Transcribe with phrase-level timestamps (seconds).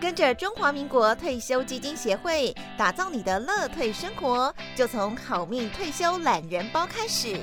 [0.00, 7.36] 跟着中华民国退休基金协会打造你的乐退生活，就从好命退休懒人包开始。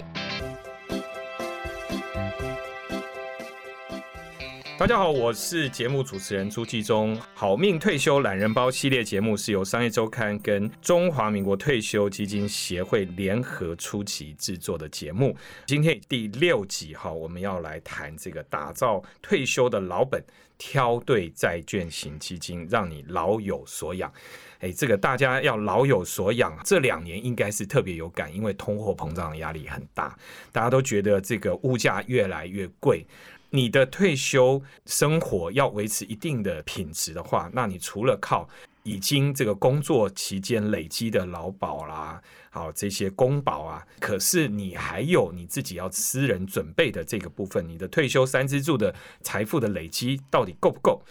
[4.77, 7.17] 大家好，我是节目主持人朱继忠。
[7.33, 15.35] 好命退休懒人包系列节目是由商业周刊跟中华民国退休基金协会联合出奇制作的节目。
[15.65, 20.21] 今天第六集哈，我们要来谈这个打造退休的老本，
[20.57, 24.11] 挑对债券型基金，让你老有所养。
[24.59, 30.17] 哎，这个大家要老有所养，这两年应该是特别有感，因为通货膨胀的压力很大，
[30.52, 33.05] 大家都觉得这个物价越来越贵。
[33.52, 38.49] 你的退休生活要维持一定的品质的话，那你除了靠
[38.85, 42.21] 已经这个工作期间累积的劳保啦，
[42.52, 51.02] 好这些公保啊，可是你还有你自己要私人准备的这个部分，你的退休三支柱的财富的累积到底够不够？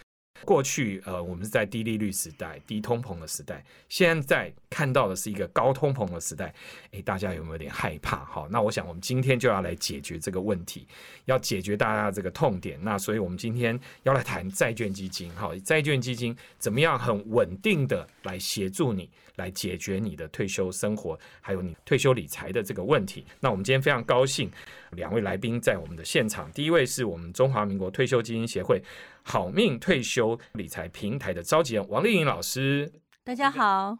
[0.43, 6.53] 过去，呃，我们是在低利率时代、低通膨的时代，现在看到的是一个高通膨的时代。
[6.91, 8.17] 诶，大家有没有点害怕？
[8.25, 10.85] 哈，那我想我们今天就要来解决这个问题，
[11.25, 12.77] 要解决大家的这个痛点。
[12.83, 23.25] 那所以我们今天要来谈债券基金，哈，债券基金怎么样很稳定的来协助你，来解决你的退休生活，还有你退休理财的这个问题。
[23.39, 24.51] 那我们今天非常高兴，
[24.91, 26.51] 两位来宾在我们的现场。
[26.51, 28.81] 第一位是我们中华民国退休基金协会。
[29.27, 33.97] 好命退休理财平台的召集人王丽颖老师，大家好，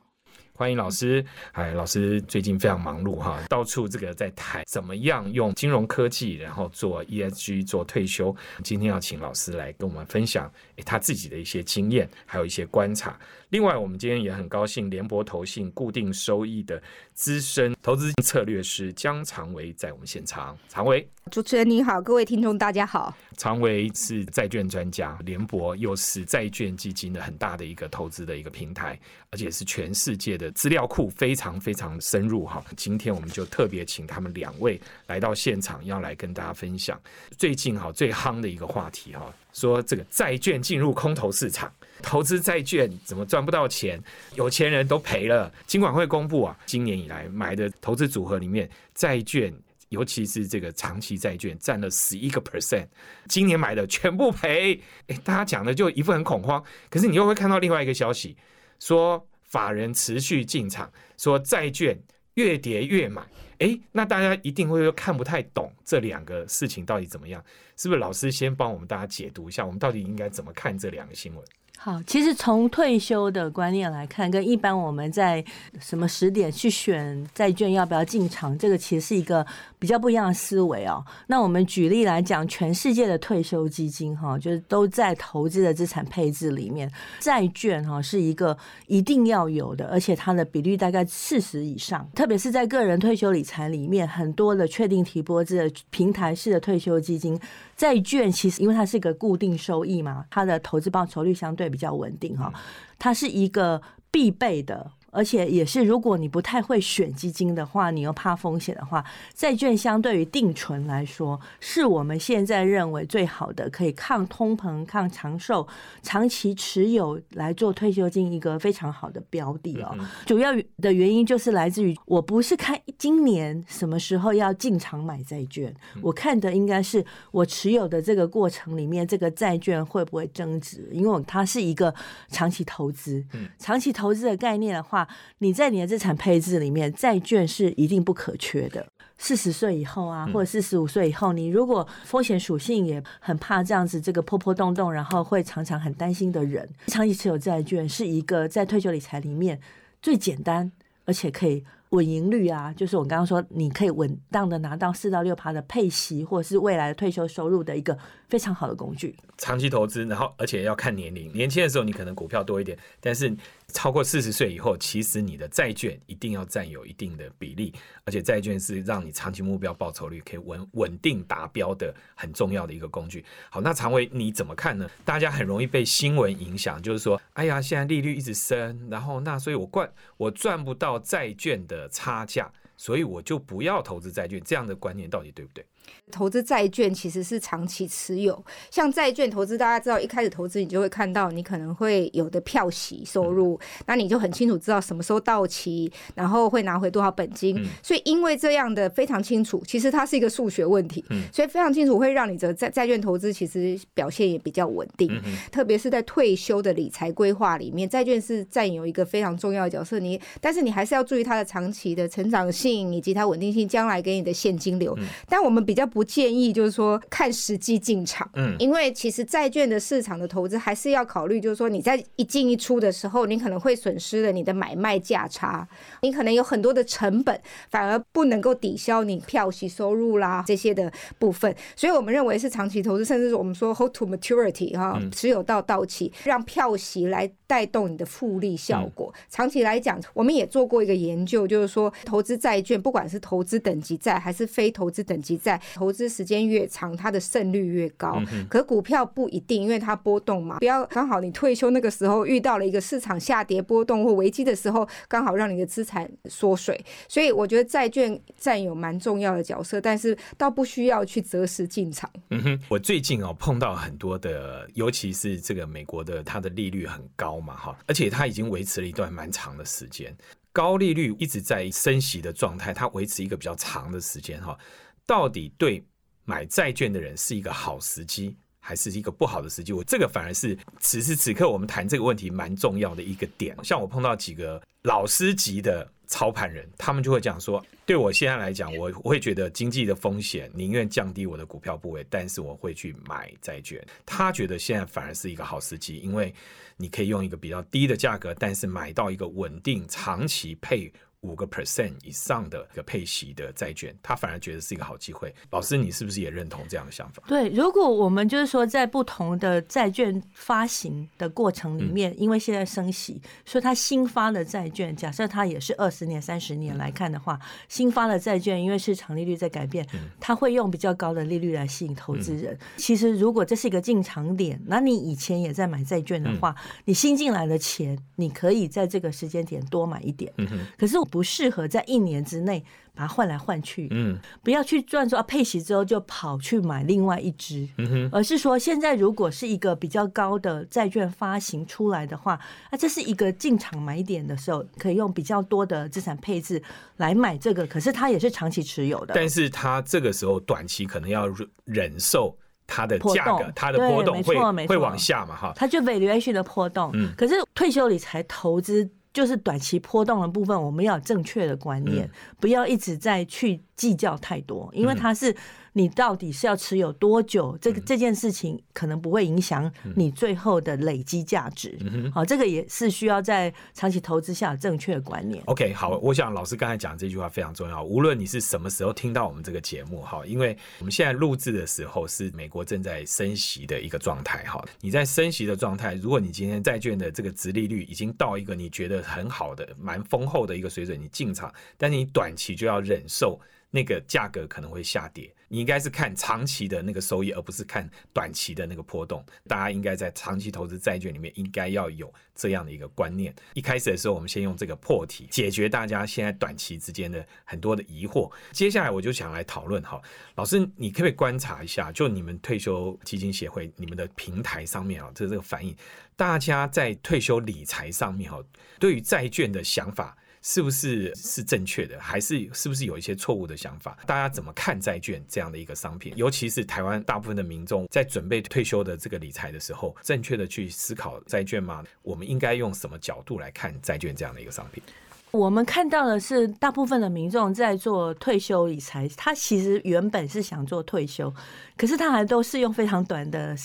[0.54, 1.26] 欢迎老师。
[1.54, 8.34] 哎，老师最近非常忙碌哈，到处这个在谈怎么样用金融科技，然后做 ESG 做退休。
[8.64, 10.50] 今天要请老师来跟我们分享
[10.86, 13.20] 他自己的一些经验，还有一些观察。
[13.50, 16.82] 另外，我们今天也很高兴，联博投信固定收益的
[17.14, 20.58] 资深投资策略师江长维在我们现场。
[20.68, 21.08] 长维。
[21.32, 23.16] 主持人你好，各位听众大家好。
[23.38, 29.00] 长维是债券专家，联博又是债券基金的很大的一个投资的一个平台，
[29.32, 32.64] 而且是全世界的资料库非常非常深入哈。
[32.76, 37.00] 今天我们就特别请他们两位来到现场，要来跟大家分享
[37.38, 41.74] 最近哈最夯的一个话题哈，说这个债券进入空头市场，
[42.04, 44.00] 投资债券怎么赚不到钱？
[44.36, 45.52] 有钱人都赔了。
[45.66, 49.52] 金管会公布啊，今年以来买的投资组合里面债券。
[49.90, 52.88] 尤其是这个长期债券占了十一个 percent，
[53.30, 54.82] 今年买的全部赔。
[55.08, 58.36] 哎，大家讲的就一副很恐慌，可是你又会看到另外一个消息，
[58.80, 61.98] 说法人持续进场，说债券
[62.36, 63.22] 越跌越买。
[63.60, 67.44] 哎，那大家一定会看不太懂这两个事情到底怎么样？
[67.76, 71.44] 是不是老师先帮我们大家解读一下，我们到底应该怎么看这两个新闻？
[71.78, 75.44] 好，其实从退休的观念来看，跟一般我们在
[75.80, 79.46] 什么时点去选债券要不要进场，这个其实是一个
[79.78, 81.06] 比较不一样的思维哦。
[81.28, 88.58] 那我们举例来讲，全世界的退休基金哈，就是都在投资的资产配置里面，债券哈是一个
[88.88, 92.10] 一定要有的，而且它的比率大概四十以上。
[92.16, 97.40] 特别是在个人退休理财里面，很多的确定提拨制的平台式的退休基金，
[97.76, 101.66] 债券其实因为它是一个固定收益嘛，它的投资报酬率相对。
[101.76, 102.54] 比较稳定哈，
[102.98, 104.90] 它是一个必备的。
[105.16, 109.02] 而且也是，如果你不太会选基金的话，你又怕风险的话，
[109.34, 115.66] 债券相对于定存来说，是我们现在认为最好的，可以抗通膨、抗长寿、
[116.04, 119.98] 长期持有来做退休金一个非常好的标的哦。
[120.26, 131.96] 主要的原因就是来自于，我不是看今年什么时候要进场买债券，我看的应该是我持有的这个过程里面，这个债券会不会增值，因为它是一个
[132.28, 133.26] 长期投资。
[133.58, 135.05] 长期投资的概念的话。
[135.40, 138.86] 你在你的资产配置里面，债券是一定不可缺的。
[139.18, 149.60] 四十岁以后啊，或者四十五岁以后，你如果风险属性也很怕这样子，这个破破洞洞，然后会常常很担心的人，长期持有债券是一个在退休理财里面
[150.02, 150.72] 最简单，
[151.06, 151.64] 而且可以。
[151.92, 159.16] 稳盈率啊，就是我刚刚说，你可以稳当的拿到四到六趴的配息，或者是未来的退休收入的一个非常好的工具。
[159.38, 163.34] 长期投资，然后而且要看年龄，年轻的时候你可能股票多一点，但是
[163.74, 167.72] 超过四十岁以后，其实你的债券一定要占有一定的比例，
[168.06, 173.24] 而且债券是让你长期目标报酬率可以稳稳定达标的很重要的一个工具。
[173.52, 174.90] 好，那常伟你怎么看呢？
[175.04, 181.76] 大家很容易被新闻影响，就是说，哎呀，现在利率一直升，然后那所以我赚我赚不到债券的。
[181.76, 185.66] 的差价，所以我就不要投资债券，这样的观念到底对不对？
[186.12, 197.68] 投资债券其实是长期持有，像债券投资，大家知道一开始投资你就会看到你可能会有的票息收入，那你就很清楚知道什么时候到期，然后会拿回多少本金。
[197.82, 201.04] 所以因为这样的非常清楚，其实它是一个数学问题，
[201.34, 205.12] 所以非常清楚会让你的债债券投资其实表现也比较稳定，
[205.52, 210.00] 特别是在退休的理财规划里面，债券是占有一个非常重要的角色。
[210.00, 214.98] 你但是你还是要注意它的长期的成长性以及它稳定性，将来给你的现金流。
[215.28, 225.68] 但我们比较不建议就是说看时机进场，嗯，因为其实债券的市场的投资还是要考虑，就是说你在一进一出的时候，你可能会损失了你的买卖价差，
[226.02, 227.40] 你可能有很多的成本，
[227.70, 231.54] 反而不能够抵消你票息收入啦这些的部分。
[231.76, 239.14] 所以我们认为是长期投资，甚至是我们说 hold to maturity 哈，持有到到期，让票息来带动你的复利效果。
[239.30, 245.62] 长期来讲，我们也做过一个研究，就是说投资债券，不管是投资等级债还是非投资等级债。
[245.74, 248.22] 投资时间越长，它的胜率越高。
[248.50, 250.60] 可股票不一定，因为它波动嘛。
[250.60, 256.80] 不要刚好你退休那个时候遇到了一个市场下跌波动或危机的时候，刚好让你的资产缩水。
[257.08, 262.10] 所以我觉得债券占有蛮重要的角色，但是倒不需要去择时进场。
[262.30, 270.16] 嗯哼，我最近哦碰到很多的，尤其是这个美国的，它的利率很高嘛，哈，而且它已经维持了一段蛮长的时间，
[270.52, 274.58] 高利率一直在升息的状态，它维持一个比较长的时间，哈。
[275.06, 275.86] 到底对
[276.24, 278.36] 买债券的人是一个好时机，
[278.68, 279.72] 还是一个不好的时机？
[279.72, 283.56] 我这个反而是此时此刻我们谈这个问题蛮重要的一个点。
[283.64, 293.80] 像我碰到几个老师级的操盘人，他们就会讲说：，对我现在来讲，我我会觉得经济的风险宁愿降低我的股票部位，但是我会去买债券。
[294.04, 296.34] 他觉得现在反而是一个好时机，因为
[296.76, 300.92] 你可以用一个比较低的价格，但是买到一个稳定长期配。
[301.26, 305.34] 五个 percent 以上的一个配息的债券，他反而觉得是一个好机会。
[305.50, 307.24] 老师，你是不是也认同这样的想法？
[307.28, 319.84] 对，如果我们就是说，在不同的债券发行的过程里面，因为现在升息，所以它新发的债券，假设它也是二十年、三十年来看的话，新发的债券，因为市场利率在改变，
[320.20, 322.56] 它会用比较高的利率来吸引投资人。
[322.78, 326.56] 其实，如果这是一个进场点，那你以前也在买债券的话，
[326.86, 330.32] 你新进来的钱，你可以在这个时间点多买一点。
[330.38, 331.15] 嗯可是我。
[331.16, 332.62] 不适合在一年之内
[332.94, 342.38] 把它换来换去，嗯，不要去赚说啊配息之后就跑去买另外一只，嗯哼，而是说现在如果是一个比较高的债券发行出来的话，
[342.70, 346.62] 那这是一个进场买点的时候，可以用比较多的资产配置
[346.98, 351.30] 来买这个，可是它也是长期持有的，但是它这个时候短期可能要
[351.64, 354.36] 忍受它的价格，它的波动会
[354.68, 358.90] 会往下嘛，哈，它就 valuation 的波动，嗯，可是退休理财投资。
[359.16, 362.08] 就是短期波动的部分，我们要有正确的观念，
[362.40, 365.34] 不要一直在去计较太多，因为它是。
[365.78, 367.58] 你到底是要持有多久？
[367.62, 371.78] 这个这件事情可能不会影响你最后的累积价值。
[372.14, 375.44] 好，这个也是需要在长期投资下正确的观念。
[375.48, 377.84] OK，好，我想老师刚才讲这句话非常重要。
[377.84, 393.38] 无论你是什么时候听到我们这个节目，哈，因为我们现在录制的时候是美国正在升息的一个状态，哈，你在升息的状态，如果你今天债券的这个值利率已经到一个你觉得很好的、蛮丰厚的一个水准，你进场，但是你短期就要忍受
[393.76, 395.30] 那个价格可能会下跌。
[395.50, 399.24] 你应该是看长期的那个收益，而不是看短期的那个波动。
[399.48, 403.36] 大家应该在长期投资债券里面，应该要有这样的一个观念。
[403.54, 408.32] 一开始的时候，我们先用这个破题解决大家现在短期之间的很多的疑惑。
[408.54, 410.02] 接下来我就想来讨论哈，
[410.36, 415.76] 老师，你可不可以观察一下，就你们退休基金协会你们的平台上面啊，这这个反应，
[416.16, 418.42] 大家在退休理财上面哈，
[418.80, 420.18] 对于债券的想法。
[420.48, 423.98] 是不是是正确的，还是是不是有一些错误的想法？
[424.06, 426.14] 大家怎么看债券这样的一个商品？
[426.16, 431.84] 尤其是台湾大部分的民众在准备退休的这个理财的时候，正确的去思考债券吗？
[432.04, 434.84] 我们应该用什么角度来看债券这样的一个商品？
[435.32, 441.34] 我们看到的是，大部分的民众在做退休理财，他其实原本是想做退休，
[441.76, 443.58] 可是他还都是用非常短的。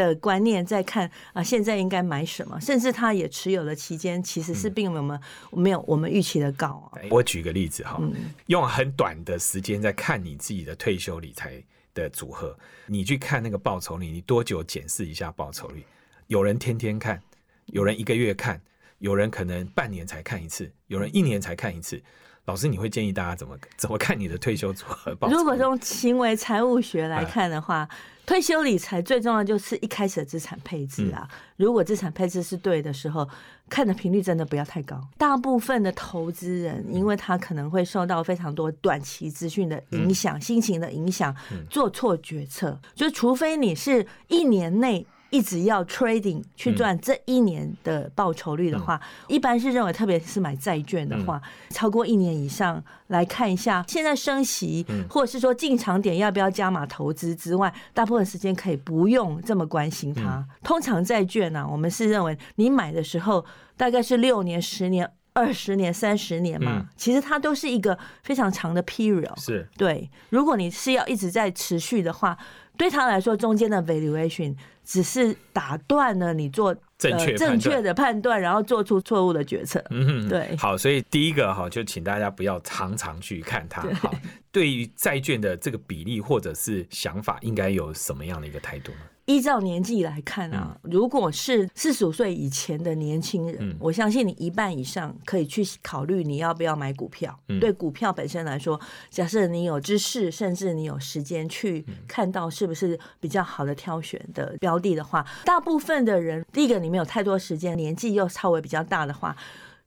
[0.00, 2.58] 的观念在看啊，现在应该买什么？
[2.58, 6.90] 甚至他也持有的期间，其实是并没有没有我们预期的高。
[7.10, 8.00] 我举个例子哈，
[8.46, 15.84] 用很短的时间在看你自己的退休理财的组合，你去看那个报酬率，你多久检视一下报酬率？
[16.28, 17.20] 有人天天看，
[17.66, 18.58] 有人一个月看，
[18.98, 22.02] 有人可能半年才看一次，有人一年才看一次。
[22.50, 25.36] 老师，你会建议大家怎么 怎么看你的退休组合报酬？
[25.36, 27.88] 如果从行为财务学来看的话，
[28.26, 31.28] 退休理财最重要就是一开始的资产配置啊。
[31.56, 33.28] 如果资产配置是对的时候，
[33.68, 35.00] 看的频率真的不要太高。
[35.16, 41.32] 大部分的投资人，因为他可能会受到非常多短期资讯的影响、心情的影响，
[41.68, 42.76] 做错决策。
[42.96, 45.06] 就除非你是一年内。
[45.30, 60.46] 一直要 trading 去赚这一年的报酬率的话，一般是认为，特别是买债券的话，超过一年以上来看一下，现在升息，或者是说进场点要不要加码投资之外，大部分时间可以不用这么关心它。
[60.62, 63.44] 通常债券呢，我们是认为你买的时候
[63.76, 69.40] 大概是六年、十年、二十年、三十年嘛，其实它都是一个非常长的 period。
[69.40, 72.36] 是对，如果你是要一直在持续的话。
[72.76, 79.84] 对他来说，中间的 valuation 只是打断了你做正确正确的判断，然后做出错误的决策。
[79.90, 80.56] 嗯，对。
[80.56, 83.82] 好，所以第一个哈，就请大家不要常常去看它。
[83.96, 84.14] 好，
[84.50, 89.00] 对于债券的这个比例或者是想法，应该有什么样的一个态度呢？
[89.26, 97.38] 依照年纪来看啊，如果是四十五岁以前的年轻人，我相信你一半以上可以去考虑你要不要买股票。
[97.60, 109.36] 对股票本身来说，假设你有知识，甚至你有时间去看到是不是比较好的挑选的标的的话，大部分的人，第一个你没有太多时间，年纪又稍微比较大的话。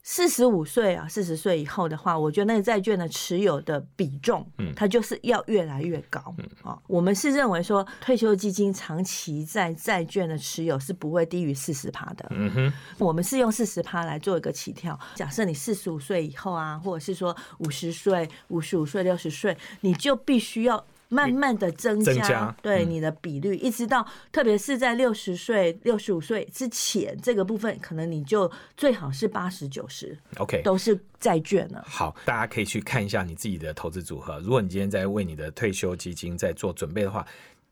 [0.05, 6.77] 四十五岁啊，四十岁以后的话，我觉得那个债券的持有的比重，嗯，它就是要越来越高，嗯啊。
[6.87, 12.73] 我们是认为说，退休基金长期在债券的持有是不会低于四十趴的，嗯哼。
[12.97, 14.99] 我们是用四十趴来做一个起跳。
[15.15, 20.85] 假设你四十五岁以后啊，或者是说五十岁、五十五岁、六十岁，你就必须要。
[21.13, 31.83] 慢慢的增加，对你的比率，一直到特别是在六十岁、六十五岁之前，这个部分可能你就最好是八十九十，OK，都是债券了。
[31.87, 34.39] 好，大家可以去看一下你自己的投资组合。
[34.39, 37.25] 如果你今天在为你的退休基金在做准备的话。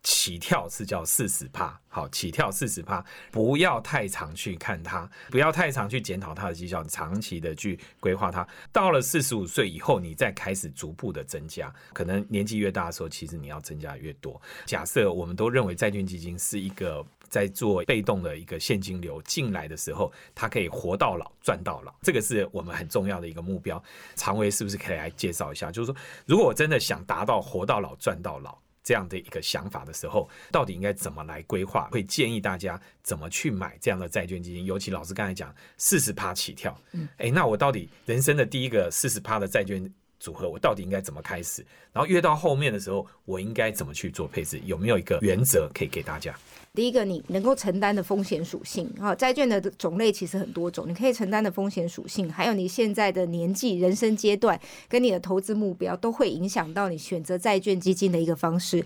[0.03, 8.47] 起跳是叫四十趴，好，起跳四十趴，不要太长去看它，不要太长去检讨它的绩效，长期的去规划它。
[8.71, 14.41] 到了四十五岁以后，你再开始逐步的增加，可能年纪越大的时候，其实你要增加越多。
[14.65, 23.81] 假设我们都认为债券基金是一个在做被动的一个现金流进来的时候，它可以活到老赚到老，这个是我们很重要的一个目标。
[24.15, 25.71] 常威是不是可以来介绍一下？
[25.71, 28.57] 就是说，如果我真的想达到活到老赚到老。
[28.83, 31.87] 这样的一个想法的时候，到底应该怎么来规划？
[31.91, 34.65] 会建议大家怎么去买这样的债券基金？
[34.65, 41.65] 尤其老师刚才讲四十趴起跳，嗯，哎，那我到底人生的第一个四十趴的债券组合，我到底应该怎么开始？
[41.93, 44.59] 然后越到后面的时候，我应该怎么去做配置？
[44.65, 46.35] 有没有一个原则可以给大家？
[46.73, 58.81] 第一个，你能够承担的风险属性啊，债券的种类其实很多种，你可以承担的风险属性，还有你现在的年纪、人生阶段跟你的投资目标，都会影响到你选择债券基金的一个方式。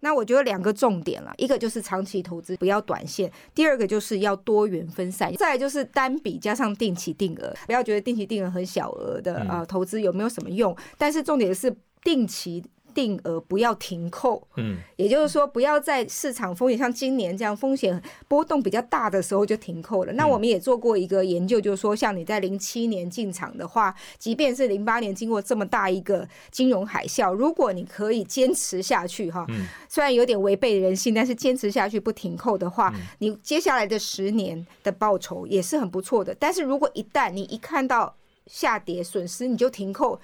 [0.00, 5.34] 那我觉得两个重点了，一个就是长期投资，不要短线；第二个就是要多元分散。
[5.36, 10.76] 再来就是单笔加上定期定额，不要觉得定期定额很小额的啊，投资有没有什么用？
[10.98, 12.62] 但是重点是定期。
[12.94, 20.12] 定额不要停扣，嗯，也就是说不要在市场风险像今年这样风险波动比较大的时候就停扣了。
[20.12, 29.46] 那我们也做过一个研究，就是说像你在零七年进场的话，即便是零八年经过这么大一个金融海啸，如果你可以坚持下去，哈，
[29.88, 36.34] 虽然有点违背人性，但是坚持下去不停扣的话，你接下来的十年的报酬也是很不错的。
[36.38, 38.14] 但是如果一旦你一看到
[38.46, 40.20] 下跌损失，你就停扣。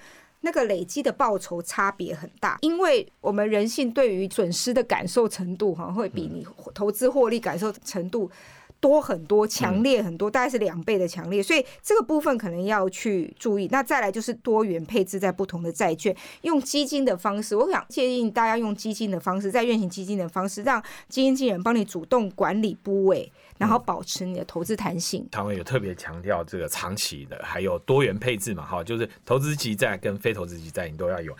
[0.47, 8.31] 那个累积的报酬差别很大，因为我们人性对于损失的感受程度哈，会比你投资获利感受程度。
[8.79, 13.67] 多很多，强烈很多，大概是两倍的强烈，所以这个部分可能要去注意。
[13.71, 25.27] 那再来就是多元配置在不同的债券，用基金的方式，我想建议大家用基金的方式，在运行基金的方式，让基金经理人帮你主动管理部位，然后保持你的投资弹性。
[25.31, 28.65] 他们有特别强调这个长期的，还有多元配置嘛？
[28.65, 31.35] 哈，就是投资级债跟非投资级债你都要有。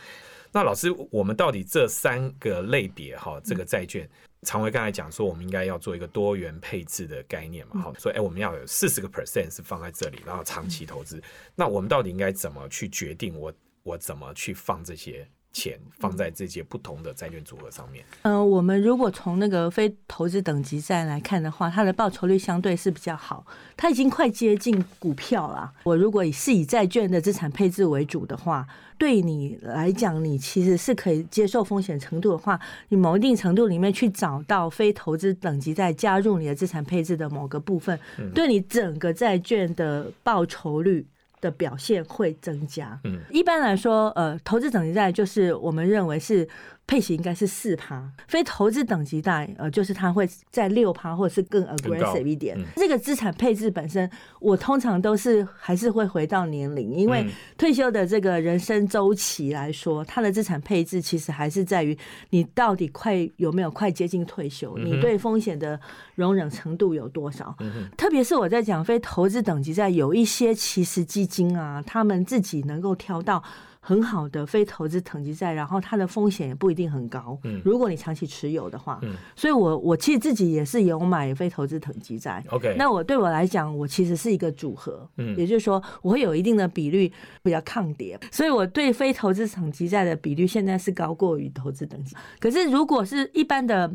[0.52, 4.10] 那老师，我们到底这三个类别哈，这个债券？
[4.44, 11.22] 常威刚才讲说，我们应该要做一个多元配置的概念嘛，好，所以哎，我们要有四十个 percent 是放在这里，然后长期投资。
[11.56, 13.36] 那我们到底应该怎么去决定？
[13.36, 13.52] 我
[13.84, 15.28] 我怎么去放这些？
[15.54, 18.06] 钱放在这些不同的债券组合上面。
[18.22, 25.74] 呃，我们如果从那个非投资等级债来看的话，它的报酬率相对是比较好，它已经快接近股票了。
[25.84, 28.68] 我如果以是以债券的资产配置为主的话，
[29.00, 38.00] 对你来讲，你其实是可以接受风险程度的话，你某一定程度里面去找到非投资等级债加入你的资产配置的某个部分，
[38.36, 41.08] 对你整个债券的报酬率。
[41.42, 43.00] 的表现会增加。
[43.04, 46.48] 嗯，一般来说，呃，投资等级债就是我们认为是
[46.88, 52.58] 配息应该是四趴，非投资等级大，呃，就是它会在六趴或者是更 aggressive 一点。
[52.58, 61.98] 嗯这个资产配置本身，我通常都是还是会回到年龄，因为嗯退休的这个人生周期来说，它的资产配置其实还是在于
[62.30, 65.78] 你到底快有没有快接近退休，嗯你对风险的
[66.16, 67.54] 容忍程度有多少。
[67.60, 73.44] 嗯，特别是我在讲非投资等级在，有一些其实基金啊，他们自己能够挑到
[73.88, 77.40] 很好的非投资等级债，然后它的风险也不一定很高。
[77.46, 82.44] 嗯如果你长期持有的话，嗯所以我我其实自己也是有买非投资等级债。
[82.50, 87.10] ，OK，那我对我来讲，我其实是一个组合，嗯也就是说，我会有一定的比率
[87.42, 92.14] 比较抗跌，所以我对非投资等级债的比率现在是高过于投资等级。
[92.42, 93.90] 可是如果是一般的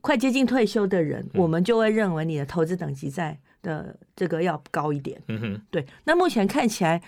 [0.00, 5.22] 快接近退休的人，嗯我们就会认为你的投资等级债的这个要高一点。
[5.28, 7.00] 嗯哼，对，那目前看起来。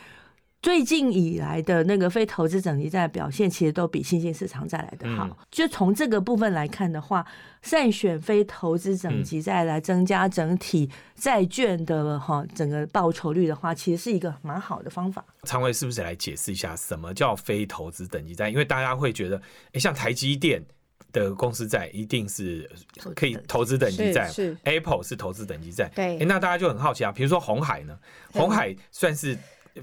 [0.61, 5.25] 最近以来的那个非投资等级债的表现，其实都比新兴市场债来的好。
[5.27, 7.25] 嗯就从这个部分来看的话，
[7.62, 15.25] 善选非投资等级债来增加整体债券的哈整个报酬率的话，其实是一个蛮好的方法。
[15.45, 18.50] 常伟是不是来解释一下什么叫非投资等级债？
[18.50, 19.41] 因为大家会觉得，
[19.73, 20.62] 哎，像台积电
[21.12, 22.69] 的公司债一定是
[23.17, 27.99] 可以投资等级债是是，Apple 是投资等级债，对诶那大家就很好奇啊，比如说红海呢，
[28.33, 29.37] 对红海算是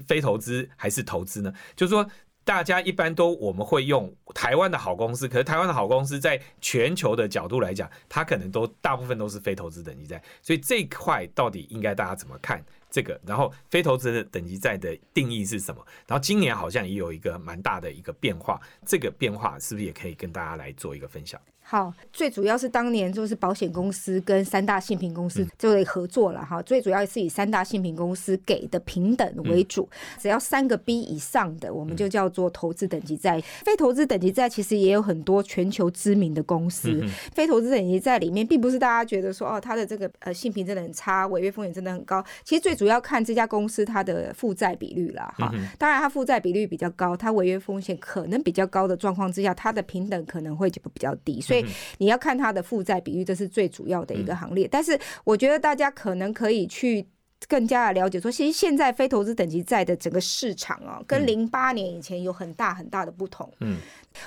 [0.06, 1.52] 非投资还是投资呢？
[1.74, 2.08] 就是说。
[2.46, 13.20] 大家一般都我们会用台湾的好公司，可是台湾的好公司在全球的角度来讲，它可能都大部分都是非投资等级债，所以这一块到底应该大家怎么看这个？
[13.26, 15.84] 然后非投资的等级债的定义是什么？
[16.06, 21.40] 然后今年好像也有一个蛮大的一个变化，这个变化是不是也可以跟大家来做一个分享？
[21.68, 33.40] 好，最主要是当年就是保险公司跟三大信评公司嗯就会合作了哈，最主要是以三大信评公司给的平等为主，嗯只要三个 B 以上的，我们就叫做投资等级债。
[33.64, 42.24] 非投资等级债其实也有很多全球知名的公司，嗯非投资等级债里面，并不是大家觉得说哦，它的这个呃信评真的很差，违约风险真的很高。
[42.44, 45.50] 其实最主要看这家公司它的负债比率啦，哈。
[45.52, 54.66] 嗯当然，它负债比率比较高，它违约风险可能比较高的状况之下，它的平等可能会就比较低，所以嗯你要看它的负债比率，这是最主要的一个行列。
[54.68, 57.06] 但是我觉得大家可能可以去。
[57.48, 63.48] 更加的了解说，其实现在非投资等级债的整个市场啊，跟嗯零八年以前有很大很大的不同。
[63.60, 63.76] 嗯，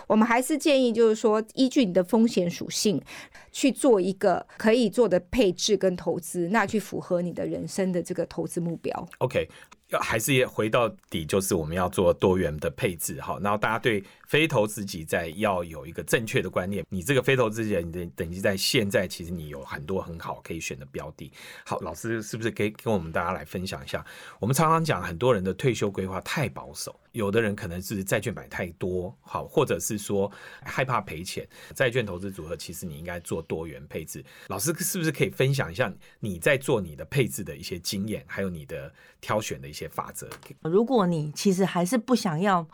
[0.05, 3.01] 我们还是建议，就是说，依据你的风险属性
[3.51, 9.09] 去做一个可以做的配置跟投资，那去符合你的人生的这个投资目标。
[9.17, 9.49] OK，
[9.89, 13.39] 要还是也回到底，就是我们要做多元的配置哈。
[13.41, 16.85] 然后大家对非投资级债要有一个正确的观念。
[16.89, 21.31] 你这个非投资级你的等级在现在其实你有很多很好可以选的标的。
[21.65, 24.05] 好，老师是不是可以跟我们大家来分享一下？
[24.39, 30.31] 我们常常讲很多人的退休规划太保守，有的人可能是债券买太多，好，或者是说
[30.63, 31.47] 害怕赔钱。
[31.75, 34.23] 债券投资组合其实你应该做多元配置。
[34.47, 40.29] 老师是不是可以分享一下你在做你的配置的一些经验，还有你的挑选的一些法则？
[40.61, 42.67] 如果你其实还是不想要，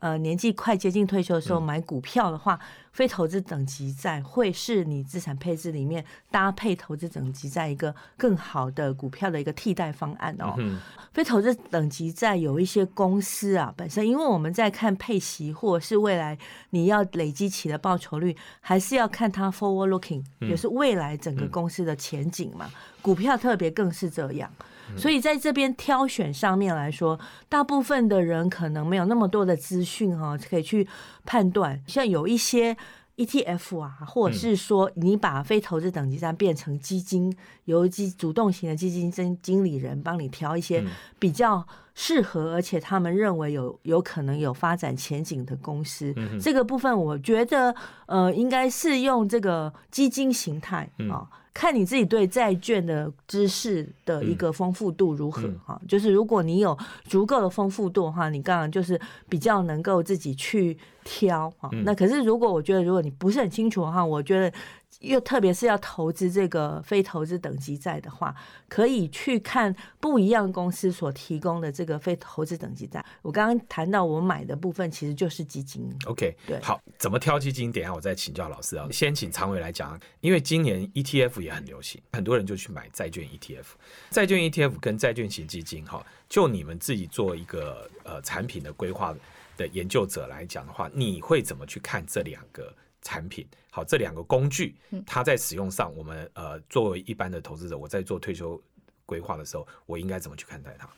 [0.00, 2.58] 呃，年纪快接近退休的时候买股票的话，
[2.92, 10.54] 非投资等级债会是你资产配置里面搭配投资等级债一个更好的股票的一个替代方案哦。
[10.58, 10.78] 嗯
[11.12, 16.36] 非投资等级债有一些公司啊，本身因为我们在看配息或者是未来
[16.70, 22.70] 你要累积起的报酬率，还是要看它 forward looking，、也是未来整个公司的前景嘛。
[23.00, 24.52] 股票特别更是这样。
[24.96, 27.18] 所以在这边挑选上面来说，
[27.48, 30.86] 大部分的人可能没有那么多的资讯哈，可以去
[31.24, 31.82] 判断。
[31.86, 32.76] 像有一些
[33.16, 46.12] ETF 啊，或者是说你把非投资等级债变成基金，由基主动型的基金经经理人帮你挑一些嗯比较适合，而且他们认为有有可能有发展前景的公司。
[46.16, 51.26] 嗯这个部分我觉得呃，应该是用这个基金形态嗯啊。
[51.58, 55.58] 看你自己对债券的知识的一个丰富度如何嗯。
[55.64, 61.82] 哈、就是如果你有足够的丰富度的话，你刚刚就是比较能够自己去挑哈、嗯。
[61.82, 64.52] 那可是如果我觉得如果你不是很清楚的话，我觉得
[65.00, 68.34] 又特别是要投资这个非投资等级债的话，
[68.66, 73.04] 可以去看不一样公司所提供的这个非投资等级债。
[73.20, 77.70] 我刚刚谈到我买的部分其实就是基金，OK，对好，怎么挑基金？
[77.70, 78.88] 等一下我再请教老师啊。
[78.90, 83.66] 先请常伟来讲，因为今年 ETF 也很流行，很多人就去买债券 ETF。
[84.10, 89.14] 债券 ETF 跟债券型基金，哈，就你们自己做一个呃产品的规划
[89.58, 92.74] 的研究者来讲的话，你会怎么去看这两个
[93.06, 93.46] 产品？
[93.70, 94.74] 好，这两个工具，
[95.06, 98.60] 它在使用上，我们呃作为一般的投资者，我在做退休
[99.04, 100.88] 规划的时候，我应该怎么去看待它？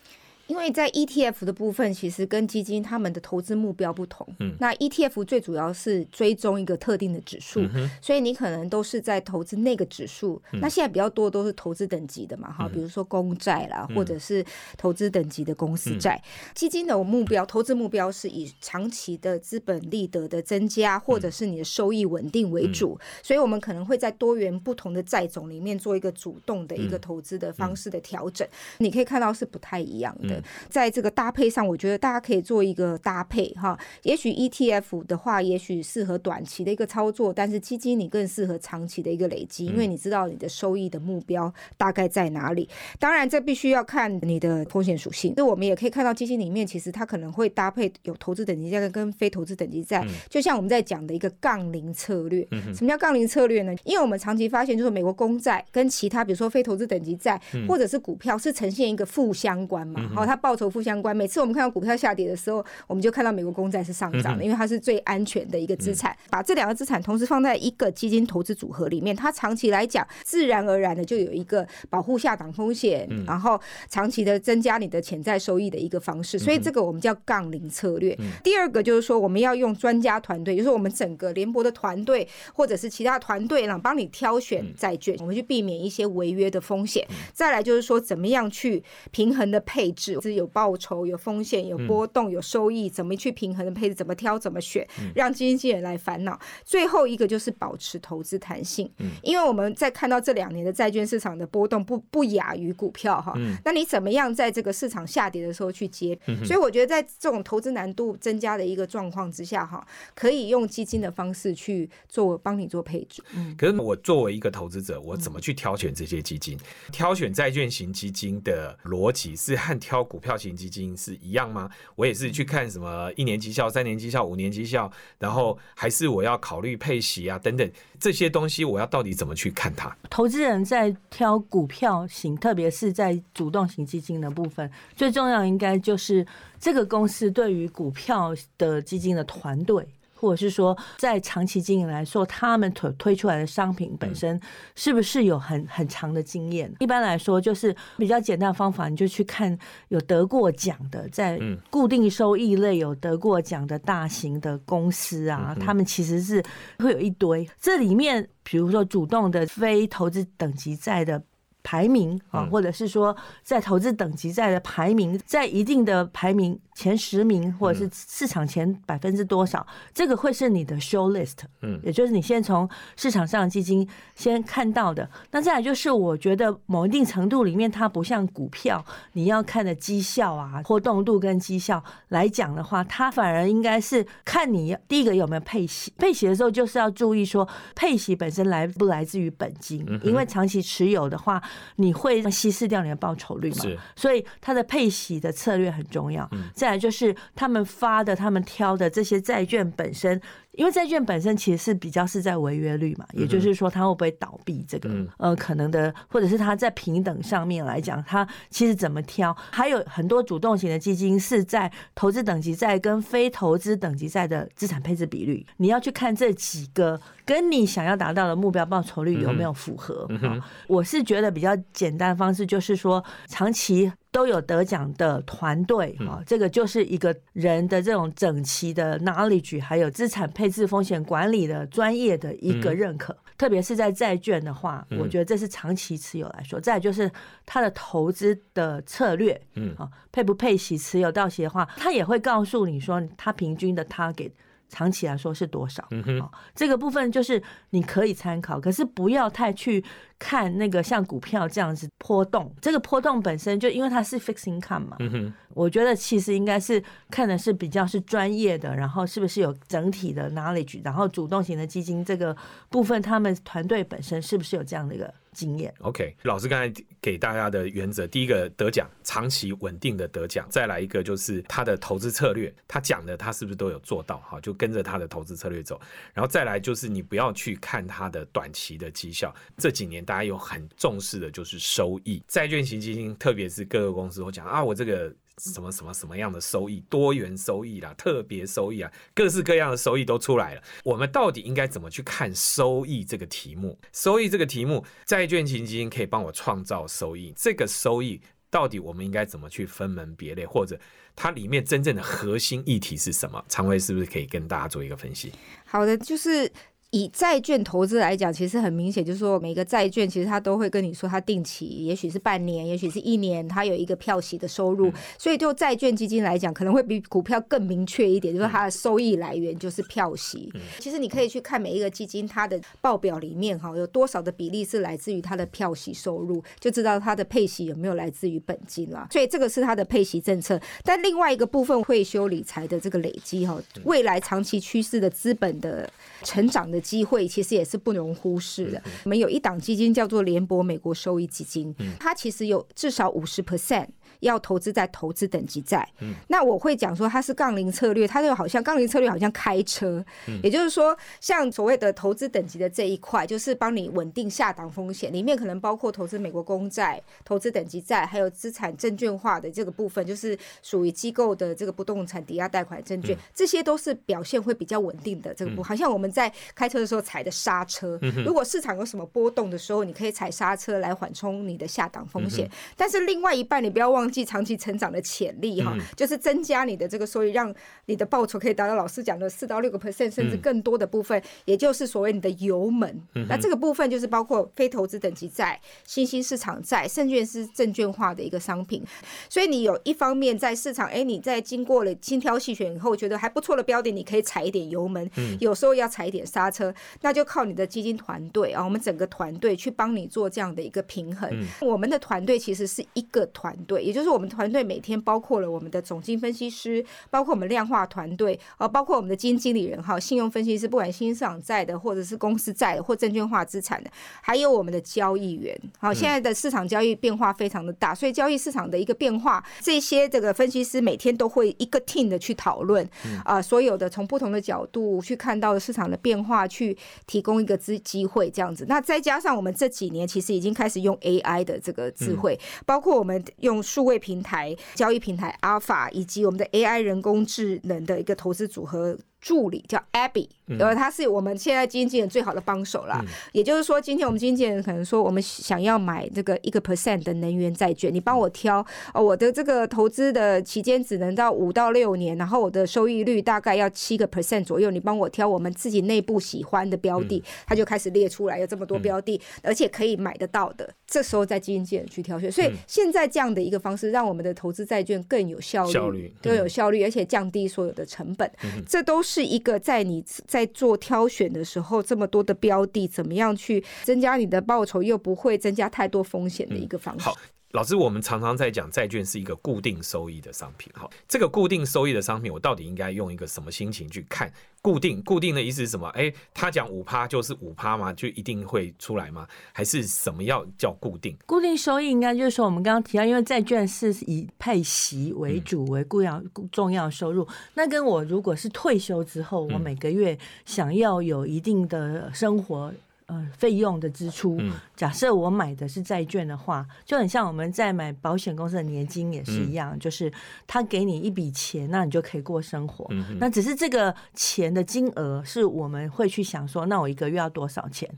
[0.48, 4.26] 因为在 ETF 的部分，其实跟基金他们的投资目标不同。
[4.40, 10.42] 嗯那 ETF 最主要是追踪一个特定的指数，嗯所以你可能都是在投资那个指数。
[10.52, 14.44] 嗯那现在比较多都是投资等级的嘛，哈，比如说公债啦，或者是
[14.76, 16.20] 投资等级的公司嗯债。
[16.54, 22.98] 基金的目标，投资目标是以长期的资本利得的增加，或者是你的收益稳定为主。
[23.22, 28.48] 所以我们可能会在多元不同的债种里面做一个主动的一个投资的方式的调整。
[28.78, 30.37] 你可以看到是不太一样的。
[30.38, 33.78] 嗯在这个搭配上，我觉得大家可以做一个搭配哈。
[34.02, 42.68] 也许 ETF 的话，也许适合短期的一个操作，但是基金你更适合长期的一个累积，因为你知道你的收益的目标大概在哪里。
[42.98, 45.32] 当然，这必须要看你的风险属性。
[45.36, 52.46] 那我们也可以看到，基金里面其实它可能会搭配有投资等级债跟非投资等级债，就像我们在讲的一个杠铃策略。
[52.74, 53.74] 什么叫杠铃策略呢？
[53.84, 61.16] 因为我们长期发现，就是美国公债跟其他比如说非投资等级债、或者是股票是呈现一个负相关嘛，好、它报酬负相关。
[61.16, 66.16] 每次我们看到股票下跌的时候，我们就看到美国公债是上涨的，因为它是最安全的一个资产。
[66.30, 76.38] 把这两个资产同时放在一个基金投资组合里面，它长期来讲，自然而然的就有一个保护下档风险，然后长期的增加你的潜在收益的一个方式。
[76.38, 78.16] 所以这个我们叫杠铃策略。
[78.44, 87.06] 第二个就是说，我们要用专家团队，就是我们整个联博的团队或者是其他团队，然后帮你挑选债券，我们去避免一些违约的风险。
[87.32, 96.38] 再来就是说，怎么样去平衡的配置，是有报酬、有风险、有波动、有收益，怎么去平衡的配置，怎么挑、怎么选，让基金经理人来烦恼。
[96.64, 98.90] 最后一个就是保持投资弹性，
[99.22, 106.18] 因为我们在看到这两年的债券市场的波动不不亚于股票哈，那你怎么样在这个市场下跌的时候去接？
[106.44, 113.22] 所以我觉得在这种投资难度增加的一个状况之下哈，可以用基金的方式去做帮你做配置。
[113.56, 116.58] 可是我作为一个投资者，我怎么去挑选这些基金？
[116.92, 121.70] 挑选债券型基金的逻辑是和挑股票型基金是一样吗？
[121.96, 129.94] 我也是去看什么一年绩效、三年绩效、五年绩效，然后还是我要考虑配息啊等等这些东西，我要到底怎么去看它？
[130.10, 136.26] 投资人在挑股票型，特别是在主动型基金的部分，最重要应该就是
[136.58, 139.86] 这个公司对于股票的基金的团队。
[140.18, 144.40] 或者是说，在长期经营来说，他们推推出来的商品本身
[144.74, 146.72] 是不是有很很长的经验？
[146.80, 149.56] 一般来说，就是比较简单的方法，你就去看
[149.88, 156.42] 有得过奖的，在嗯固定收益类有得过奖的大型的公司啊，他们其实是
[156.78, 157.48] 会有一堆。
[157.60, 161.22] 这里面，比如说主动的非投资等级债的。
[161.64, 175.10] 排名啊，嗯或者是说在投资等级债的排名，在一定的排名前十名，或者是市场前百分之多少，这个会是你的 show list，嗯也就是你先从市场上的基金先看到的。
[175.32, 185.92] 那再来就是，我觉得某一定程度里面，它不像股票，你要看的绩效啊、波动度跟绩效来讲的话，它反而应该是看你第一个有没有配息。
[185.98, 191.42] 配息的时候，就是要注意说，配息本身来不来自于本金，因为长期持有的话，
[191.74, 193.62] 你会稀释掉你的报酬率嘛。
[193.62, 196.30] 是所以它的配息的策略很重要。
[196.54, 200.20] 再来就是他们发的、他们挑的这些债券本身，
[200.52, 205.08] 因为债券本身其实是比较是在违约率嘛，也就是说它会不会倒闭这个嗯。
[205.18, 220.08] 呃可能的，或者是它在平等上面来讲，它其实怎么挑，还有很多主动型的基金是在投资等级债跟非投资等级债的资产配置比率，你要去看这几个跟你想要达到的目标报酬率有没有符合。
[220.22, 233.16] 啊我是觉得比较简单的方式就是说，长期都有得奖的团队啊，这个就是一个人的这种整齐的 knowledge，还有资产配置风险管理的专业的一个认可。
[233.36, 236.60] 特别是在债券的话，我觉得这是长期持有来说。
[236.60, 237.10] 再就是
[237.44, 244.30] 它的投资的策略，嗯啊，配不配息、持有到期的话，它也会告诉你说，它平均的 target
[244.68, 245.84] 长期来说是多少。
[245.90, 249.84] 嗯哼哦这个部分就是你可以参考，可是不要太去
[250.18, 252.52] 看那个像股票这样子波动。
[252.60, 262.36] 这个波动本身就因为它是 fixed income 嘛，嗯哼，我觉得其实应该是看的是比较是专业的，然后是不是有整体的 knowledge，然后主动型的基金这个
[262.68, 274.18] 部分，他们团队本身是不是有这样的一个经验？OK，老师刚才给大家的原则，第一个得奖，长期稳定的得奖；再来一个就是他的投资策略，他讲的他是不是都有做到？
[274.18, 275.80] 哈，就跟着他的投资策略走。
[276.12, 285.14] 然后再来就是你不要去看他的短期的绩效，这几年大家有很重视的就是收益，债券型基金，特别是各个公司都讲啊，我这个。
[285.40, 290.62] 什么什么什么样的收益，多元收益啦，特别收益啊，各式各样的收益都出来了。
[290.82, 293.78] 我们到底应该怎么去看收益这个题目？
[293.92, 300.76] 收益这个题目，债券型基金可以帮我创造收益，这个收益到底我们应该怎么去分门别类，或者
[301.14, 303.40] 它里面真正的核心议题是什么？
[303.48, 305.30] 常威是不是可以跟大家做一个分析？
[305.64, 306.50] 好的，就是。
[306.90, 314.90] 以债券投资来讲，其实很明显，就是说每个债券其实它都会跟你说，它定期，也许是半年，也许是一年，它有一个票息的收入。
[315.18, 320.50] 所以就债券基金来讲，可能会比股票更明确一点，就是它的收益来源就是票息。
[320.78, 329.08] 其实你可以去看每一个基金它的报表里面哈，有多少的比例是来自于它的票息收入，就知道它的配息有没有来自于本金了。
[329.10, 330.58] 所以这个是它的配息政策。
[330.84, 335.86] 但另外一个部分，退休理财的这个累积哈，未来长期趋势的资本的
[336.22, 336.77] 成长的。
[336.80, 338.82] 机会其实也是不容忽视的。
[339.04, 343.88] 我们有一档基金叫做联博美国收益基金，它其实有至少五十 percent。
[344.20, 345.88] 要投资在投资等级债，
[346.26, 350.04] 那我会讲说它是杠铃策略，它就好像杠铃策略好像开车，
[350.42, 374.07] 也就是说，像所谓的投资等级的这一块，就是帮你稳定下档风险，里面可能包括投资美国公债、投资等级债，还有资产证券化的这个部分，就是属于机构的这个不动产抵押贷款证券，这些都是表现会比较稳定的这个部，好像我们在开车的时候踩的刹车，如果市场有什么波动的时候，你可以踩刹车来缓冲你的下档风险，但是另外一半你不要忘。
[374.10, 377.52] 记长期成长的潜力哈，就是增加你的这个收益，让
[377.86, 383.00] 你的报酬可以达到老师讲的四到六个 percent，甚至更多的部分，也就是所谓你的油门。
[383.28, 388.82] 那这个部分就是包括非投资等级债、新兴市场债，证券是证券化的一个商品。
[389.28, 401.30] 所以你有一方面在市场，哎，你在经过了精挑细选以后，觉得还不错的标的，你可以踩一点油门，有时候要踩一点刹车，那就靠你的基金团队啊，我们整个团队去帮你做这样的一个平衡。
[401.60, 403.97] 我们的团队其实是一个团队，也。
[403.97, 415.58] 就是我们团队每天包括了我们的总经分析师，包括我们量化团队，呃，包括我们的基金经理人哈，信用分析师，不管新市场债的，或者是公司债的，或证券化资产的，还有我们的交易员。
[415.78, 422.88] 好，现在的市场交易变化非常的大，所以交易市场的一个变化，这些这个分析师每天都会一个 team 的去讨论
[423.24, 428.66] 啊，所有的从不同的角度去看到市场的变化，去提供一个资机会这样子。
[428.68, 433.87] 那再加上我们这几年其实已经开始用 AI 的这个智慧，包括我们用数。
[433.88, 438.96] 位平台交易平台 Alpha 以及我们的 AI 人工智能的一个投资组合。
[439.20, 440.28] 助理叫 Abby，
[440.60, 443.04] 呃，他是我们现在经纪人最好的帮手了。
[443.32, 448.64] 也就是说，今天我们经纪人可能说，我们想要买这个一个 percent 的能源债券，你帮我挑。
[448.94, 460.72] 哦，我的这个投资的期间只能到五到六年，然后我的收益率大概要七个 percent 左右，你帮我挑我们自己内部喜欢的标的，他就开始列出来有这么多标的，而且可以买得到的。
[460.86, 468.28] 这时候在经纪人去挑选，所以现在这样的一个方式，让我们的投资债券更有效率，更有效率，而且降低所有的成本，
[468.66, 469.28] 这都是。
[469.28, 477.04] 一个在你在做挑选的时候，这么多的标的，怎么样去增加你的报酬，又不会增加太多风险的一个方式。
[477.04, 477.14] 好，
[477.52, 480.70] 老师，我们常常在讲债券是一个固定收益的商品。
[480.74, 484.30] 好，这个固定收益的商品，我到底应该用一个什么心情去看？
[484.60, 485.88] 固定固定的意思是什么？
[485.90, 487.90] 哎，他讲五趴就是五趴吗？
[487.94, 489.26] 就一定会出来吗？
[489.50, 491.16] 还是什么要叫固定？
[491.24, 497.26] 固定收益应该就是说，我们刚刚提到，因为债券是以配息为主为固要重要收入。
[497.54, 502.74] 那跟我如果是退休之后，我每个月想要有一定的生活。
[503.08, 504.38] 呃，费用的支出，
[504.76, 510.12] 假设我买的是债券的话，就很像我们在买保险公司的年金也是一样，就是
[510.46, 512.86] 他给你一笔钱，那你就可以过生活。
[513.18, 517.90] 那只是这个钱的金额是我们会去想说，那我一个月要多少钱？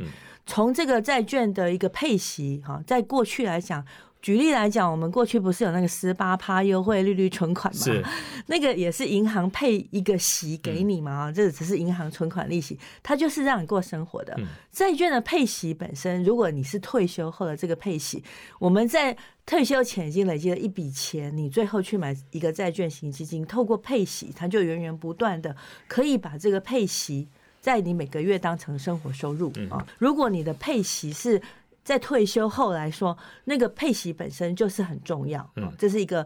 [0.46, 3.84] 从这个债券的一个配息，哈，在过去来讲。
[4.22, 7.80] 举例来讲，我们过去不是有那个十八趴优惠利率存款吗？
[7.82, 8.04] 是，
[8.48, 11.32] 那个也是银行配一个息给你嘛？
[11.32, 14.38] 这只是银行存款利息，它就是让你过生活的。
[14.70, 18.22] 债券的配息本身，如果你是退休后的这个配息，
[18.58, 25.56] 我们在退休前已经累积了一笔钱，你最后去买一个债券型基金，透过配息，它就源源不断的
[25.88, 27.26] 可以把这个配息
[27.60, 29.84] 在你每个月当成生活收入啊。
[29.98, 31.40] 如果你的配息是
[31.90, 36.24] 在退休后来说，那个配息本身就是很重要嗯，这是一个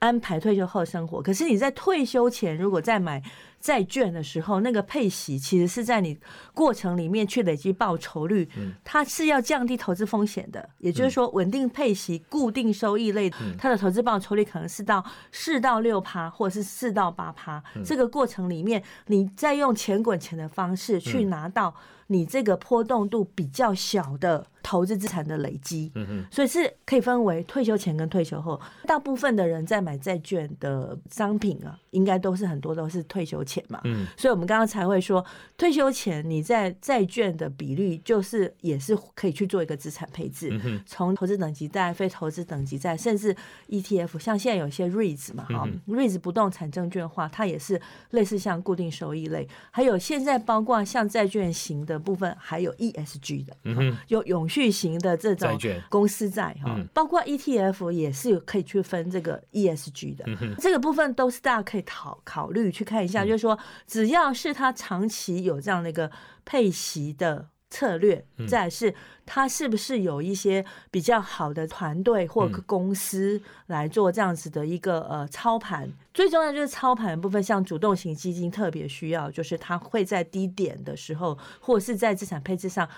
[0.00, 1.22] 安排退休后生活。
[1.22, 3.22] 可是你在退休前如果在买
[3.58, 6.18] 债券的时候，那个配息其实是在你
[6.52, 8.46] 过程里面去累积报酬率，
[8.84, 10.68] 它是要降低投资风险的。
[10.80, 15.02] 也就是说，稳定配息、固定收益类，它的投资报酬率可能是到
[15.32, 17.64] 四到六趴，或者是四到八趴。
[17.82, 21.74] 这个过程里面，你再用钱滚钱的方式去拿到。
[22.08, 28.60] 你这个波动度比较小的投资资产的累积，嗯所以是可以分为退休前跟退休后。
[28.84, 33.80] 大部分的人在买债券的商品啊，应该都是很多都是退休前嘛。
[33.84, 34.04] 嗯。
[34.16, 35.24] 所以我们刚刚才会说，
[35.56, 43.32] 退休前你在债券的比率，就是也是可以去做一个资产配置，嗯从投资等级债、非投资等级债，甚至
[43.68, 56.86] ETF，像现在有些 REITs 嘛，哈、嗯 r e i t s 不动产证券化，它也是类似像固定收益类，还有现在包括像债券型的部分，还有 ESG 的，嗯，有永续型的这种公司债哈，嗯。
[56.94, 60.24] 包括 ETF 也是可以去分这个 ESG 的，
[60.58, 66.10] 这个部分都是大家可以考考虑去看一下，就是说只要是它长期有这样的一个
[66.44, 67.48] 配息的。
[67.68, 68.46] 策略，嗯。
[68.46, 68.94] 再是
[69.26, 72.62] 它是不是有一些比较好的团队或嗯。
[72.64, 75.90] 公司来做这样子的一个呃操盘？
[76.14, 82.88] 最重要就是操盘的部分，像主动型基金特别需要，就是它会在低点的时候，或是在资产配置上，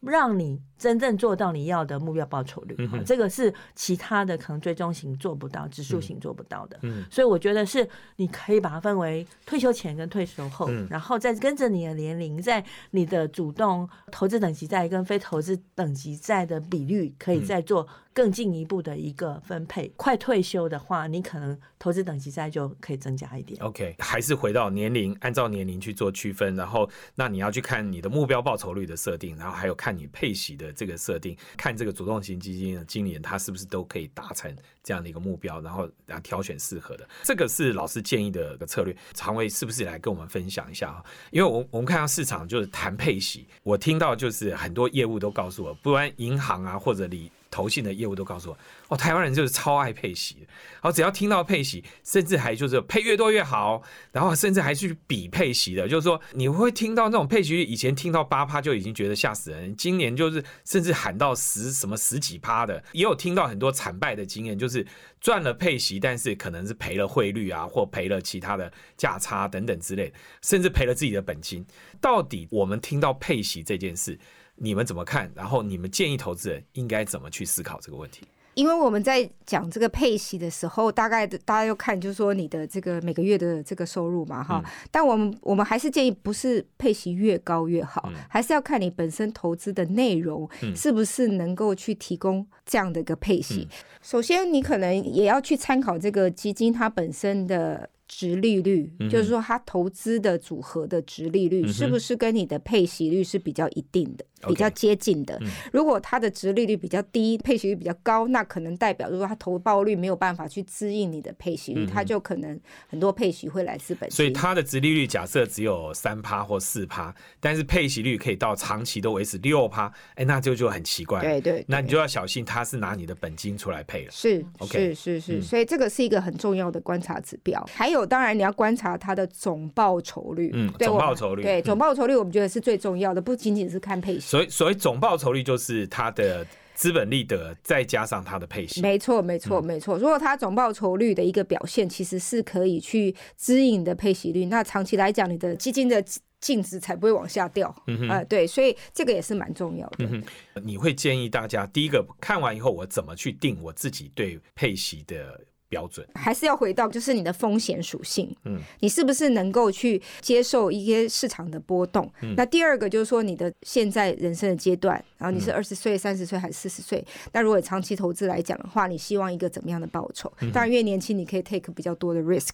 [0.00, 2.76] 让你真正做到你要的目标报酬率。
[3.04, 6.78] 这个是其他的可能追踪型做不到，指数型做不到的。
[6.82, 19.92] 嗯所以我觉得是你可以把它分为退休前跟退休后，嗯然后再跟着你的年龄，在你的主动投资等级债跟非投资等级债的比率，可以嗯再做更进一步的一个分配。
[19.94, 23.62] 快退休的话，你可能投资等级债就可以增加一点。
[23.62, 34.50] OK，还是回到年龄，按照年龄去做区分，然后那你要去看你的目标报酬率的设定，然后还有看你配息的这个设定，看这个主动型基金的经理人他是不是都可以达成
[34.82, 38.96] 这样的一个目标，然后啊挑选适合的，这个是老师建议的一个策略。
[39.12, 41.04] 常伟是不是来跟我们分享一下啊？
[41.32, 50.40] 因为我我们看到市场就是谈配息，我听到就是很多业务都告诉我，不管银行啊或者理投信的业务都告诉我，哦，台湾人就是超爱配息的，
[50.74, 64.86] 然后只要听到配息，甚至还就是配越多越好，然后甚至还去比配息的，就是说你会听到那种配息，以前听到八趴就已经觉得吓死人，今年就是甚至喊到十什么十几趴的，也有听到很多惨败的经验，就是
[65.18, 71.64] 赚了配息，但是可能是赔了汇率啊，或赔了其他的价差等等之类，甚至赔了自己的本金。
[72.02, 74.18] 到底我们听到配息这件事，
[74.56, 75.30] 你们怎么看？
[75.34, 78.26] 然后你们建议投资人应该怎么去思考这个问题？
[78.54, 84.64] 因为我们在讲这个配息的时候，大概的大家要看就是说你的这个每个月的这个收入嘛，哈。
[84.90, 93.68] 但我们我们还是建议不是配息越高越好，还是要看你本身投资的内容是不是能够去提供这样的一个配息。
[94.00, 97.90] 首先，你可能也要去参考这个基金它本身的。
[98.16, 105.36] 值利率，嗯就是说它投资的组合的值利率、嗯是不是跟你的配息率是比较一定的、比较接近的？
[105.42, 114.16] 嗯如果它的值利率比较低，配息率比较高，那可能代表如果它投报率没有办法去支应你的配息率，嗯它就可能很多配息会来自本金。
[114.16, 121.20] 所以它的殖利率假设只有三趴或四趴，但是配息率可以到长期都维持六趴，哎，那就就很奇怪。
[121.20, 124.10] 对对，那你就要小心，它是拿你的本金出来配了。
[124.10, 127.62] 是 OK，是是是，嗯所以这个是一个很重要的观察指标。
[127.68, 134.20] 还有，当然你要观察它的总报酬率，嗯总报酬率对嗯总报酬率， 我们觉得是最重要的，不仅仅是看配息。
[134.20, 138.80] 所以，所以总报酬率就是它的资本利得再加上它的配息。
[138.80, 139.98] 没错，没错，嗯没错。
[139.98, 146.04] 如果它总报酬率的一个表现其实是可以去指引的配息率，那长期来讲，你的基金的
[146.38, 147.74] 净值才不会往下掉。
[147.86, 150.04] 嗯哼呃，对，所以这个也是蛮重要的。
[150.04, 150.22] 嗯，
[150.62, 156.06] 你会建议大家，第一个看完以后，我怎么去定我自己对配息的标准？
[156.14, 162.10] 还是要回到就是你的风险属性，嗯，你是不是能够去接受一些市场的波动？
[162.22, 167.04] 嗯那第二个就是说你的现在人生的阶段，然后你是二十岁、三十岁还是四十岁？
[167.32, 170.32] 那如果长期投资来讲的话，你希望一个怎么样的报酬？
[170.52, 172.50] 当然越年轻你可以 take 比较多的 risk。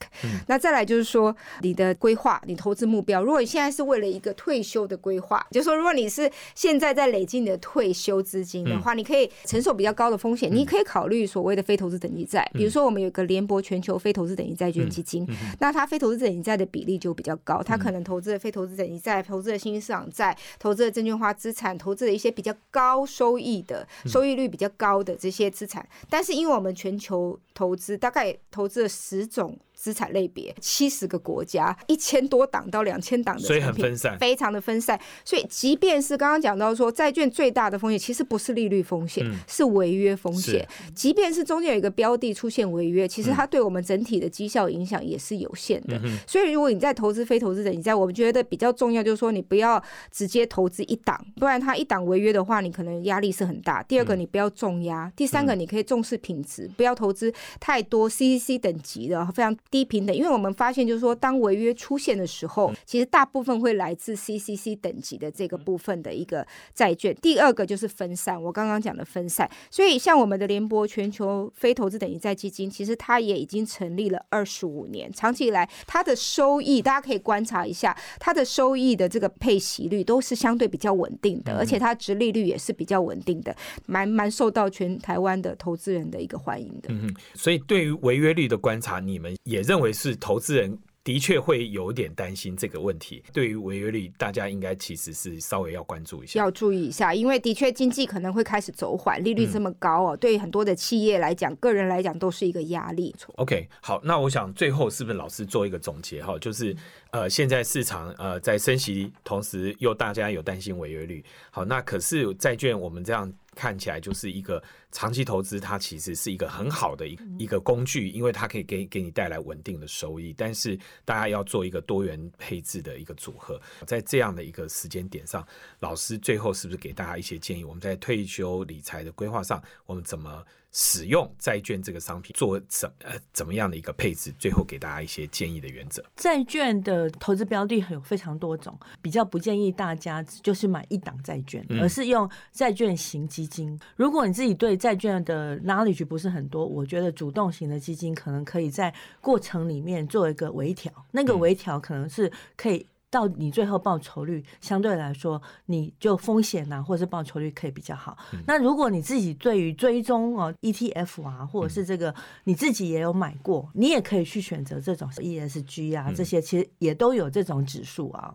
[0.47, 15.27] 那再来就是说你的规划，你投资目标，如果你现在是为了一个退休的规划，就是说如果你是现在在累积你的退休资金的话，你可以承受比较高的风险，你可以考虑所谓的非投资等级债，比如说我们有个联博全球非投资等级债券基金，
[15.61, 29.59] 那它非投资等级债的比例就比较高，它可能投资的非投资等级债、投资的新兴市场债、投资的证券化资产、投资的一些比较高收益的、收益率比较高的这些资产，但是因为我们全球投资大概投资了十种。
[29.83, 34.97] 资产类别，七十个国家，一千多档到两千档的所以很分散非常的分散。
[35.25, 40.65] 所以，即便是刚刚讲到说，债券最大的风险其实不是利率风险，嗯是违约风险。
[40.95, 46.01] 即便是中间有一个标的出现违约，其实它对我们整体的绩效影响也是有限的。
[46.05, 53.83] 嗯所以，如果你在投资非投资者，你在，我们觉得比较重要就是说，你不要直接投资一档，不然它一档违约的话，你可能压力是很大。
[53.83, 67.17] 第二个，你不要重压；第三个，你可以重视品质，不要投资太多 CCC 等级的非常低平等，因为我们发现就是说，当违约出现的时候，其实大部分会来自 CCC 等级的这个部分的一个债券。
[67.23, 69.51] 第二个就是分散，我刚刚讲的分散。
[69.71, 83.57] 所以像我们的联博全球非投资等级债基金，其实它也已经成立了二十五年，长期以来它的收益，大家可以观察一下，它的收益的这个配息率都是相对比较稳定的，而且它值利率也是比较稳定的，
[83.87, 86.89] 蛮蛮受到全台湾的投资人的一个欢迎的。
[86.91, 93.25] 嗯哼，所以对于违约率的观察，你们也认为是投资人的确会有点担心这个问题。
[93.33, 96.39] 对于违约率，大家应该其实是稍微要关注一下。
[96.39, 103.13] 要注意一下，因为的确经济可能会开始走缓，利率这么高哦，对于很多的企业来讲，个人来讲都是一个压力。
[103.35, 106.39] OK，好，那我想最后是不是老师做一个总结哈？
[106.39, 106.77] 就是
[107.11, 111.25] 呃，现在市场呃在升息，同时又大家有担心违约率。
[111.51, 114.63] 好，那可是债券我们这样看起来就是一个
[114.93, 120.33] 长期投资，它其实是一个很好的一一个工具，因为它可以给给你带来稳定的收益。
[120.37, 125.45] 但是大家要做一个多元配置的一个组合，在这样的一个时间点上，
[125.81, 127.65] 老师最后是不是给大家一些建议？
[127.65, 130.45] 我们在退休理财的规划上，我们怎么？
[130.73, 134.33] 使用债券这个商品做怎呃怎么样的一个配置？
[134.39, 136.03] 最后给大家一些建议的原则。
[136.17, 143.79] 债券的投资标的有非常多种，比较不建议大家就是买一档债券，嗯而是用债券型基金。
[143.97, 152.87] 如果你自己对债券的 knowledge 不是很多，我觉得主动型的基金可能可以在过程里面做一个微调，那个嗯微调可能是可以。
[153.13, 158.17] 到你最后报酬率相对来说，你就风险啊，或者是报酬率可以比较好。
[158.47, 168.35] 那如果你自己对于追踪哦 ETF 啊，或者是这个你自己也有买过，你也可以去选择这种 ESG 啊，这些其实也都有这种指数啊。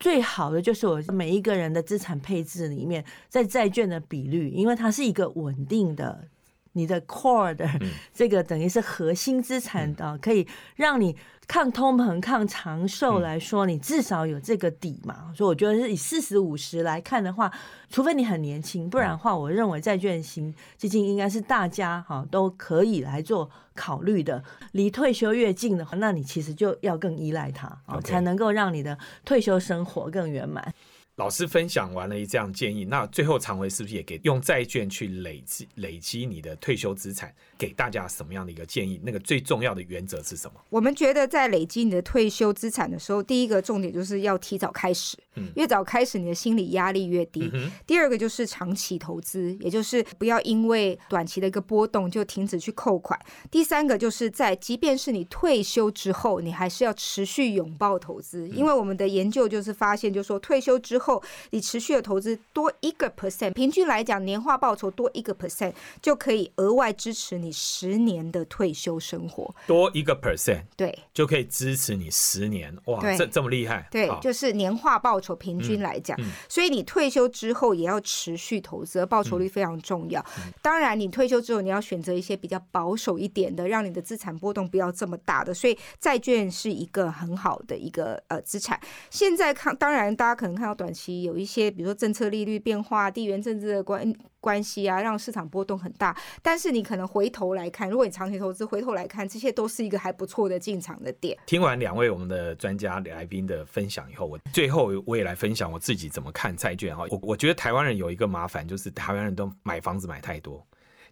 [0.00, 6.26] 最好的就是我每一个人的资产配置里面，在债券的比率，因为它是一个稳定的。
[6.72, 7.66] 你的 core 的
[8.12, 11.16] 这个等于是核心资产的，可以让你
[11.48, 15.32] 抗通膨、抗长寿来说，你至少有这个底嘛。
[15.34, 17.50] 所以我觉得是以四十五十来看的话，
[17.88, 24.42] 除非你很年轻，不然的话，我认为债券型基金应该是大家哈都可以来做考虑的。
[24.72, 30.74] 离退休越近的话，那你其实就要更依赖它啊才能够让你的退休生活更圆满。
[31.16, 37.34] 老师分享完了一这样建议，那最后常维是不是也给用债券去累积累积你的退休资产？
[37.56, 39.00] 给大家什么样的一个建议？
[39.02, 40.60] 那个最重要的原则是什么？
[40.68, 47.48] 我们觉得在累积你的退休资产的时候，第一个重点就是要提早开始，嗯越早开始，你的心理压力越低。
[47.54, 53.18] 嗯，第二个就是长期投资，也就是不要因为短期的一个波动就停止去扣款。
[53.50, 61.05] 第三个就是在即便是你退休之后，你还是要持续拥抱投资，因为我们的研究就是发现，就是说退休之后
[61.50, 69.54] 你持续的投资多一个 percent，平均来讲年化报酬多一个 percent 就可以额外支持你十年的退休生活。
[69.66, 73.86] 多一个 percent 对就可以支持你十年，哇，这这么厉害？
[73.90, 80.24] 对，就是年化报酬平均来讲，嗯嗯所以你退休之后也要持续投资，报酬率非常重要。
[80.62, 85.52] 当然，你退休之后你要选择一些比较保守一点的，让你的资产波动不要这么大的。
[85.52, 88.80] 所以债券是一个很好的一个呃资产。
[89.10, 94.10] 现在看，当然大家可能看到短期有一些，比如说政策利率变化、地缘政治的关。
[94.38, 96.16] 关系啊，让市场波动很大。
[96.40, 101.36] 但是你可能回头来看，如果你长期投资，回头来看，这些都是一个还不错的进场的点。
[101.46, 107.04] 听完两位我们的专家来宾的分享以后，我最后我也来分享我自己怎么看债券哈。
[107.10, 110.64] 我我觉得台湾人有一个麻烦，就是台湾人都买房子买太多。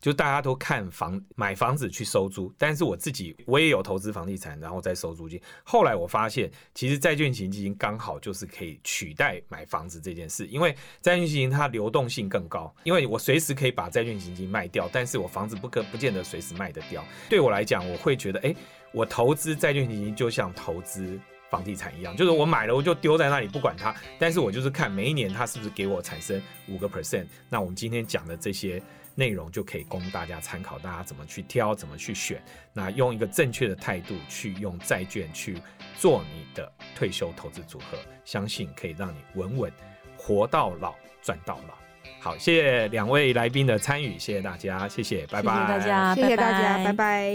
[0.05, 5.41] 就大家都看房买房子去收租，但是我自己我也有投资房地产，然后再收租金。
[5.63, 17.03] 后来我发现，其实债券型基金刚好就是可以取代买房子这件事，因为债券型基金它流动性更高，因为我随时可以把债券型基金卖掉，但是我房子不可不见得随时卖得掉。
[17.31, 18.55] 对我来讲，我会觉得，哎，
[18.93, 21.19] 我投资债券型基金就像投资。
[21.51, 27.27] 房地产一样，就是我买了我就丢在那里不管它，但是我就是看每一年它是不是给我产生五个 percent。
[27.49, 28.83] 那我们今天讲的这些
[29.15, 32.43] 内容就可以供大家参考，大家怎么去挑，怎么去选。
[32.73, 35.57] 那用一个正确的态度去用债券去
[35.99, 39.73] 做你的退休投资组合，相信可以让你稳稳
[40.17, 41.75] 活到老，赚到老。
[42.21, 47.33] 好，谢谢两位来宾的参与，谢谢大家，谢谢，拜拜，谢谢大家，谢谢大家，拜拜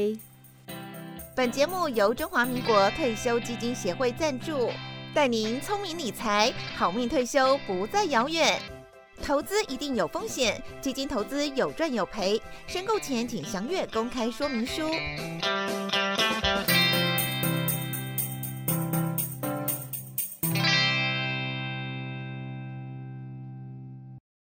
[1.36, 4.71] 本节目由中华民国退休基金协会赞助，
[5.13, 8.78] 带您聪明理财，好命退休不再遥远。
[9.22, 14.89] 投资一定有风险，基金投资有赚有赔，申购前请详阅公开说明书。